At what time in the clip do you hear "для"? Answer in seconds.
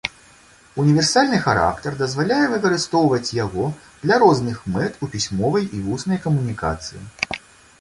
4.07-4.15